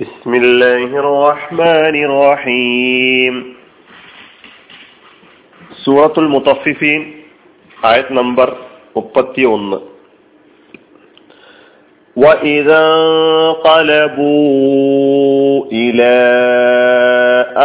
[0.00, 3.34] بسم الله الرحمن الرحيم
[5.82, 7.00] സൂറത്തുൽ മുത്തഫിഫീൻ
[7.90, 8.48] ആയത് നമ്പർ
[8.96, 9.78] മുപ്പത്തി ഒന്ന്
[12.16, 12.82] وإذا
[14.16, 14.46] انقلبوا
[15.72, 16.16] إلى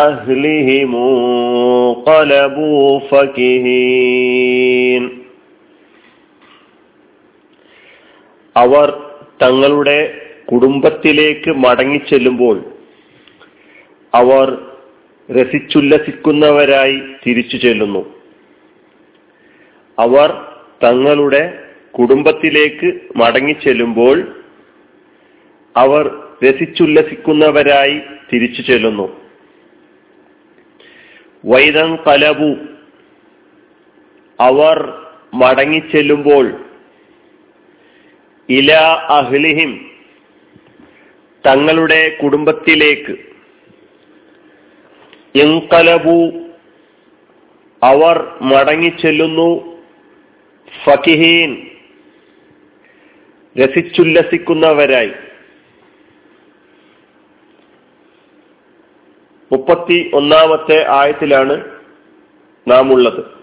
[0.05, 5.03] أهلهم انقلبوا فكهين
[8.55, 8.87] അവർ
[9.37, 9.99] തങ്ങളുടെ
[10.52, 12.64] കുടുംബത്തിലേക്ക് മടങ്ങിച്ചെല്ലുമ്പോൾ
[14.14, 14.70] അവർ
[15.30, 18.14] രസിച്ചുല്ലസിക്കുന്നവരായി തിരിച്ചു ചെല്ലുന്നു.
[19.98, 20.52] അവർ
[20.84, 21.62] തങ്ങളുടെ
[21.98, 24.42] കുടുംബത്തിലേക്ക് മടങ്ങി ചെല്ലുമ്പോൾ
[25.76, 28.00] അവർ രസിച്ചുല്ലസിക്കുന്നവരായി
[28.32, 29.20] തിരിച്ചു ചെല്ലുന്നു.
[31.44, 32.56] വൈദം കലബു.
[34.40, 35.02] അവർ
[35.34, 36.64] മടങ്ങിച്ചെല്ലുമ്പോൾ
[38.48, 38.72] ഇല
[39.08, 39.95] അഹ്ലിഹിം
[41.46, 43.12] തങ്ങളുടെ കുടുംബത്തിലേക്ക്
[45.38, 46.32] എങ്കലബു
[47.82, 49.76] അവർ മടങ്ങിച്ചെല്ലുന്നു.
[50.84, 51.66] ഫക്കിഹീൻ
[53.62, 55.12] രസിച്ചുല്ലസിക്കുന്നവരായി.
[59.52, 61.64] മുപ്പത്തി ഒന്നാമത്തെ ആയത്തിലാണ്
[62.68, 63.36] നാം ഉള്ളത്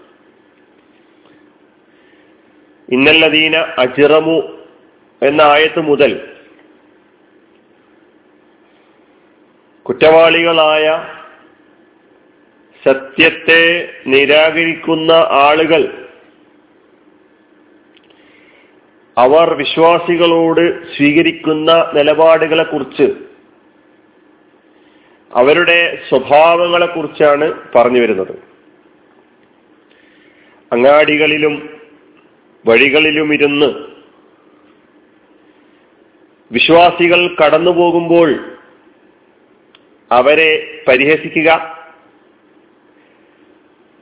[2.92, 4.66] ഇന്നല്ലദീന അജിറമു
[5.22, 6.33] എന്ന ആയത്ത് മുതൽ
[9.86, 10.84] കുറ്റവാളികളായ
[12.86, 16.10] സത്യത്തെ നിരാകരിക്കുന്ന ആളുകൾ
[19.18, 23.14] അവർ വിശ്വാസികളോട് സ്വീകരിക്കുന്ന നിലപാടുകളെ കുറിച്ച്
[25.30, 28.34] അവരുടെ സ്വഭാവങ്ങളെ കുറിച്ചാണ് പറഞ്ഞു വരുന്നത്.
[30.72, 31.80] അങ്ങാടികളിലും
[32.66, 33.66] വഴികളിലും ഇരുന്ന്
[36.50, 38.53] വിശ്വാസികൾ കടന്നു പോകുമ്പോൾ
[40.12, 41.76] അവരെ പരിഹസിക്കുക.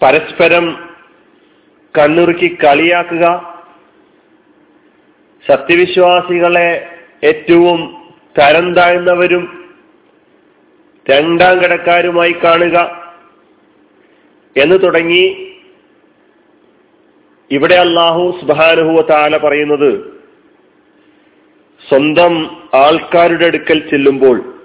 [0.03, 0.91] പരസ്പരം
[1.99, 3.53] കണ്ണുറുക്കി കളിയാക്കുക.
[5.49, 9.75] സത്യവിശ്വാസികളെ ഏറ്റവും തരം താഴ്ന്നവരും
[11.11, 12.77] രണ്ടാം കിടക്കാരുമായി കാണുക
[14.57, 15.55] എന്ന് തുടങ്ങി
[17.51, 20.21] ഇവിടെ അള്ളാഹു സുബാനുഹുവ താല പറയുന്നത്
[21.89, 24.62] സ്വന്തം ആൾക്കാരുടെ അടുക്കൽ ചെല്ലുമ്പോൾ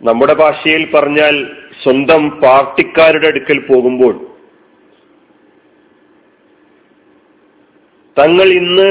[0.00, 1.36] നമ്മുടെ ഭാഷയിൽ പറഞ്ഞാൽ
[1.82, 4.14] സ്വന്തം പാർട്ടിക്കാരുടെ അടുക്കൽ പോകുമ്പോൾ
[8.16, 8.90] തങ്ങൾ ഇന്ന്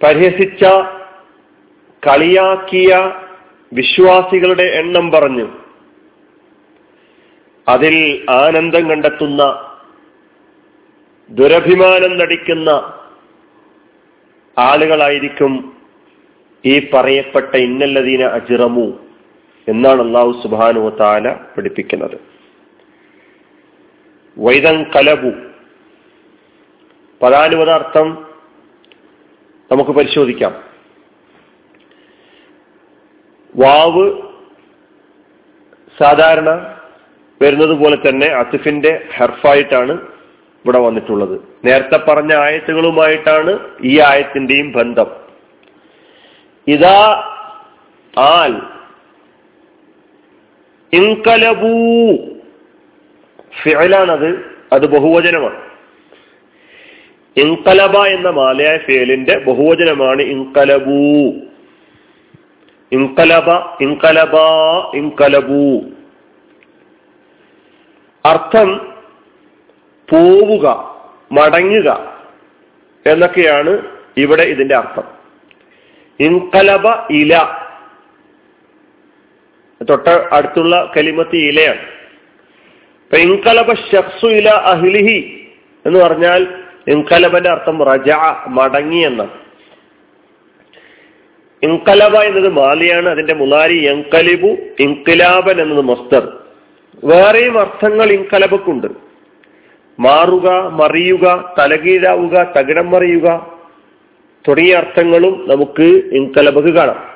[0.00, 0.64] പരിഹസിച്ച
[2.02, 2.90] കളിയാക്കിയ
[3.72, 5.48] വിശ്വാസികളുടെ എണ്ണം പറഞ്ഞു
[7.66, 7.96] അതിൽ
[8.30, 9.42] ആനന്ദം കണ്ടെത്തുന്ന
[11.28, 12.70] ദുരഭിമാനം നടിക്കുന്ന
[14.56, 15.52] ആളുകളായിരിക്കും
[16.64, 18.88] ഈ പറയപ്പെട്ട ഇന്നല്ലതീന അജിറമു.
[19.68, 22.20] എന്നാണ് അള്ളാഹു സുബാനു താല പഠിപ്പിക്കുന്നത്.
[24.38, 25.32] വൈദം കലബു.
[27.22, 28.26] പദാനുപദാർത്ഥം
[29.72, 30.62] നമുക്ക് പരിശോധിക്കാം.
[33.56, 34.22] വാവ്
[36.02, 36.76] സാധാരണ
[37.42, 39.92] വരുന്നത് പോലെ തന്നെ അസിഫിന്റെ ഹെർഫായിട്ടാണ്
[40.64, 41.40] ഇവിടെ വന്നിട്ടുള്ളത്.
[41.64, 45.06] നേരത്തെ പറഞ്ഞ ആയത്തുകളുമായിട്ടാണ് ഈ ആയത്തിന്റെയും ബന്ധം.
[46.68, 47.22] ഇതാ
[48.18, 48.79] ആൽ
[50.92, 51.70] ഇൻകലബൂ.
[53.62, 55.70] ഫിഅലാണത് അത് ബഹുവചനമാണ്.
[57.36, 61.32] ഇൻകലബ എന്ന മാലയായ ഫേലിന്റെ ബഹുവചനമാണ് ഇൻകലബൂ.
[62.92, 64.36] ഇൻകലബ ഇൻകലബ
[64.94, 65.80] ഇൻകലബൂ.
[68.24, 68.94] അർത്ഥം
[70.12, 70.66] പോവുക
[71.32, 72.18] മടങ്ങുക
[73.06, 73.82] എന്നൊക്കെയാണ്
[74.16, 75.04] ഇവിടെ ഇതിന്റെ അർത്ഥം.
[76.20, 77.60] ഇൻകലബ ഇല
[79.88, 81.78] തൊട്ട അടുത്തുള്ള കലിമത്തി ഇലയാണ്.
[83.16, 85.48] ഇൻകലബ ഷഖ്സു ഇല അഹ്ലിഹി
[85.86, 86.46] എന്ന് പറഞ്ഞാൽ
[86.88, 88.10] ഇൻകലബന്റെ അർത്ഥം റജ
[88.48, 89.30] മടങ്ങി എന്നാണ്.
[91.62, 96.28] ഇൻകലബ എന്നത് മാലിയാണ് അതിന്റെ മുലാരി എൻകലിബു ഇൻകലാബൻ എന്നത് മസ്തർ.
[97.04, 98.86] വേറെയും അർത്ഥങ്ങൾ ഇൻകലബക്കുണ്ട്.
[100.00, 103.58] മാറുക മറിയുക തലകീഴാവുക തകിടം മറിയുക
[104.48, 107.09] തുടങ്ങിയ അർത്ഥങ്ങളും നമുക്ക് ഇൻകലബക്ക് കാണാം.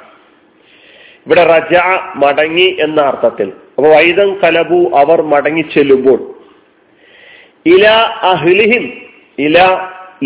[1.27, 1.75] ഇവിടെ റജ
[2.23, 3.49] മടങ്ങി എന്ന അർത്ഥത്തിൽ.
[3.77, 6.21] അപ്പൊ വൈദം കലബു അവർ മടങ്ങി ചെല്ലുമ്പോൾ
[7.67, 7.85] ഇല
[8.33, 8.85] അഹ്ലിഹിം
[9.39, 9.59] ഇല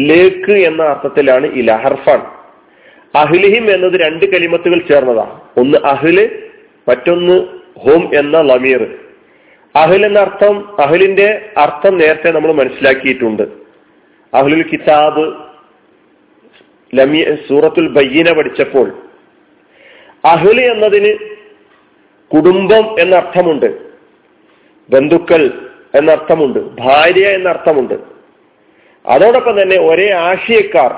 [0.09, 2.21] ലേക്ക് എന്ന അർത്ഥത്തിലാണ് ഇല ഹർഫാൻ
[3.15, 6.25] അഹ്ലിഹിം എന്നത് രണ്ട് കലിമത്തുകൾ ചേർന്നതാണ് ഒന്ന് അഹ്ല്
[6.89, 7.37] മറ്റൊന്ന്
[7.85, 8.83] ഹോം എന്ന ലമീർ.
[9.75, 10.55] അഹ്ൽ എന്ന അർത്ഥം
[10.85, 13.44] അഹ്ലിന്റെ അർത്ഥം നേരത്തെ നമ്മൾ മനസ്സിലാക്കിയിട്ടുണ്ട്.
[14.33, 15.25] അഹ്ലുൽ കിതാബ്
[16.93, 18.89] ലമി സൂറത്തുൽ ബയ്യന പഠിച്ചപ്പോൾ
[20.29, 21.19] അഹ്ലി എന്നതിന്
[22.37, 23.79] കുടുംബം എന്നർത്ഥമുണ്ട്.
[24.91, 26.59] ബന്ധുക്കൾ എന്നർത്ഥമുണ്ട്.
[26.59, 27.95] ഭാര്യ എന്നർത്ഥമുണ്ട്.
[29.07, 30.95] അതോടൊപ്പം തന്നെ ഒരേ ആശയക്കാർ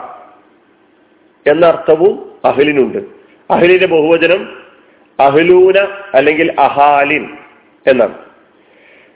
[1.50, 2.99] എന്നർത്ഥവും അഹ്ലിനുണ്ട്.
[3.50, 4.62] അഹ്ലിന്റെ ബഹുവചനം
[5.21, 5.79] അഹ്ലൂന
[6.15, 7.37] അല്ലെങ്കിൽ അഹാലിൻ
[7.87, 8.15] എന്നാണ്.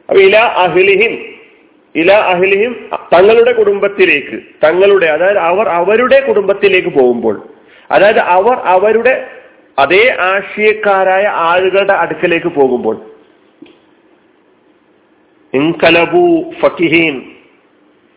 [0.08, 1.34] അപ്പൊ ഇല അഹ്ലിഹിം
[1.94, 7.48] ഇല അഹ്ലിഹിം തങ്ങളുടെ കുടുംബത്തിലേക്ക് തങ്ങളുടെ അതായത് അവർ അവരുടെ കുടുംബത്തിലേക്ക് പോകുമ്പോൾ
[7.90, 9.26] അതായത് അവർ അവരുടെ
[9.78, 13.10] അതേ ആശയക്കാരായ ആളുകളുടെ അടുക്കലേക്ക് പോകുമ്പോൾ
[15.54, 17.32] ഇൻകലബു ഫക്കിഹീൻ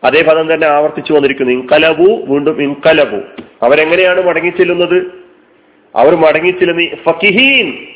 [0.04, 1.52] അതേ പദം തന്നെ ആവർത്തിച്ചു വന്നിരിക്കുന്നു.
[1.52, 3.16] ഇൻകലബു വീണ്ടും ഇൻകലബു.
[3.62, 5.24] അവരെങ്ങനെയാണ് മടങ്ങിച്ചെല്ലുന്നത്?
[5.96, 7.86] അവർ മടങ്ങി മടങ്ങിച്ചെല്ലുന്ന ഫക്കിഹീൻ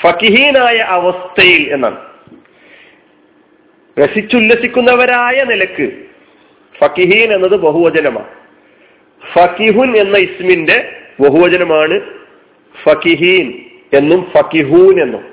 [0.00, 1.98] ഫക്കിഹീനായ അവസ്ഥയിൽ എന്നാണ്.
[4.00, 5.92] രസിച്ചുല്ലസിക്കുന്നവരായ നിലയ്ക്ക്
[6.78, 8.28] ഫക്കിഹീൻ എന്നത് ബഹുവചനമാണ്.
[9.32, 12.19] ഫക്കിഹുൻ എന്ന ഇസ്മിന്റെ ബഹുവചനമാണ്
[12.84, 15.30] ഫക്കിഹീൻ എന്നും ഫക്കിഹൂൻ എന്നും.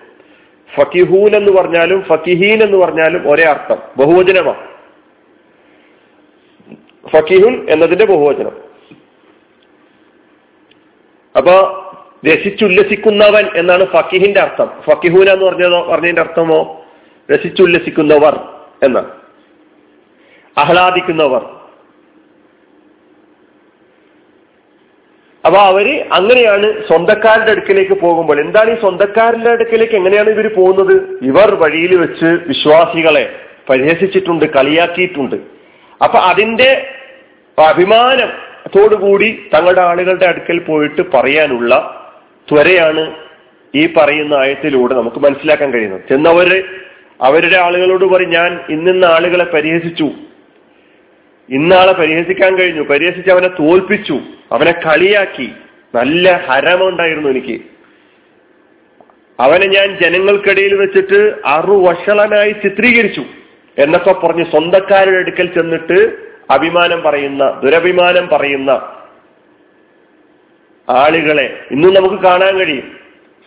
[0.76, 3.78] ഫക്കിഹൂൻ എന്ന് പറഞ്ഞാലും ഫക്കിഹീൻ എന്ന് പറഞ്ഞാലും ഒരേ അർത്ഥം.
[3.98, 4.68] ബഹുവചനമാണ്
[7.10, 8.68] ഫക്കിഹുൻ എന്നതിന്റെ ബഹുവചനം.
[11.38, 11.84] അപ്പൊ
[12.28, 14.68] രസിച്ചുല്ലസിക്കുന്നവൻ എന്നാണ് ഫക്കിഹിന്റെ അർത്ഥം.
[14.90, 16.86] ഫക്കിഹൂന എന്ന് പറഞ്ഞതോ പറഞ്ഞതിന്റെ അർത്ഥമോ?
[17.32, 18.36] രസിച്ചുല്ലസിക്കുന്നവർ
[18.84, 19.12] എന്നാണ്.
[20.58, 21.57] ആഹ്ലാദിക്കുന്നവർ.
[25.48, 28.40] അപ്പൊ അവർ അങ്ങനെയാണ് സ്വന്തക്കാരുടെ അടുക്കലേക്ക് പോകുമ്പോൾ.
[28.40, 31.20] എന്താണ് ഈ സ്വന്തക്കാരുടെ അടുക്കലേക്ക് എങ്ങനെയാണ് ഇവർ പോകുന്നത്?
[31.22, 33.36] ഇവർ വഴിയിൽ വെച്ച് വിശ്വാസികളെ
[33.70, 35.36] പരിഹസിച്ചിട്ടുണ്ട് കളിയാക്കിയിട്ടുണ്ട്.
[36.04, 36.88] അപ്പൊ അതിന്റെ
[37.70, 42.04] അഭിമാനത്തോടുകൂടി തങ്ങളുടെ ആളുകളുടെ അടുക്കൽ പോയിട്ട് പറയാനുള്ള
[42.52, 43.16] ത്വരയാണ്
[43.76, 46.02] ഈ പറയുന്ന ആയത്തിലൂടെ നമുക്ക് മനസ്സിലാക്കാൻ കഴിയുന്നത്.
[46.10, 46.64] ചെന്നവര്
[47.22, 50.12] അവരുടെ ആളുകളോട് പറയും ഞാൻ ഇന്നിന്ന ആളുകളെ പരിഹസിച്ചു.
[51.50, 52.82] ഇന്നാളെ പരിഹസിക്കാൻ കഴിഞ്ഞു.
[52.82, 54.20] പരിഹസിച്ച് അവനെ തോൽപ്പിച്ചു.
[54.52, 55.52] അവനെ കളിയാക്കി.
[55.96, 57.62] നല്ല ഹരമുണ്ടായിരുന്നു എനിക്ക്.
[59.40, 63.24] അവനെ ഞാൻ ജനങ്ങൾക്കിടയിൽ വെച്ചിട്ട് അറുവഷളനായി ചിത്രീകരിച്ചു
[63.78, 66.18] എന്നൊക്കെ പറഞ്ഞ് സ്വന്തക്കാരുടെ അടുക്കൽ ചെന്നിട്ട്
[66.52, 68.72] അഭിമാനം പറയുന്ന ദുരഭിമാനം പറയുന്ന
[70.90, 73.00] ആളുകളെ ഇന്നും നമുക്ക് കാണാൻ കഴിയും.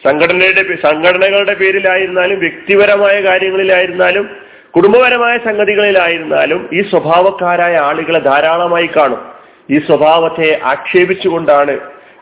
[0.05, 4.37] സംഘടനയുടെ സംഘടനകളുടെ പേരിലായിരുന്നാലും വ്യക്തിപരമായ കാര്യങ്ങളിലായിരുന്നാലും
[4.77, 9.40] കുടുംബപരമായ സംഗതികളിലായിരുന്നാലും ഈ സ്വഭാവക്കാരായ ആളുകളെ ധാരാളമായി കാണും.
[9.71, 11.75] ഈ സ്വഭാവത്തെ ആക്ഷേപിച്ചുകൊണ്ടാണ്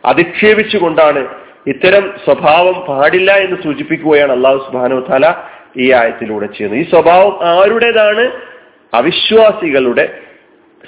[0.04, 1.22] അധിക്ഷേപിച്ചുകൊണ്ടാണ്
[1.66, 5.00] ഇത്തരം സ്വഭാവം പാടില്ല എന്ന് സൂചിപ്പിക്കുകയാണ് അള്ളാഹു സുബാനു
[5.76, 6.80] ഈ ആയത്തിലൂടെ ചെയ്യുന്നത്.
[6.80, 8.24] ഈ സ്വഭാവം ആരുടേതാണ്?
[8.92, 10.04] അവിശ്വാസികളുടെ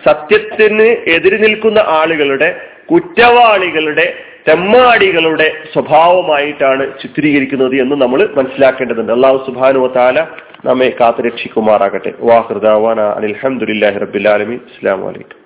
[0.06, 2.48] സത്യത്തിന് എതിരി നിൽക്കുന്ന ആളുകളുടെ
[2.90, 4.06] കുറ്റവാളികളുടെ
[4.48, 9.12] തെമ്മാടികളുടെ സ്വഭാവമായിട്ടാണ് ചിത്രീകരിക്കുന്നത് എന്ന് നമ്മൾ മനസ്സിലാക്കേണ്ടതുണ്ട്.
[9.12, 10.26] അള്ളാഹു സുബാനു താല
[10.64, 12.12] നമ്മെ കാത്തുരക്ഷിക്കുമാറാകട്ടെ.
[12.20, 15.39] വാഹൃദാവാന അനിൽഹമുല്ലാഹി റബിലാലമി അസ്സാം വലൈക്കും